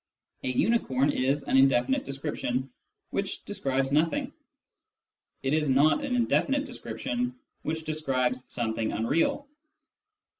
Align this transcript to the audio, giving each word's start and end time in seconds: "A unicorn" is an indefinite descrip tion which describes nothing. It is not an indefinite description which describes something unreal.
"A 0.43 0.47
unicorn" 0.47 1.11
is 1.27 1.43
an 1.43 1.57
indefinite 1.57 2.05
descrip 2.07 2.35
tion 2.35 2.71
which 3.11 3.45
describes 3.45 3.91
nothing. 3.91 4.33
It 5.43 5.53
is 5.53 5.69
not 5.69 6.03
an 6.03 6.15
indefinite 6.15 6.65
description 6.65 7.35
which 7.61 7.83
describes 7.83 8.43
something 8.49 8.93
unreal. 8.93 9.47